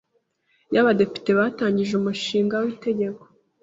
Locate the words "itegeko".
2.73-3.21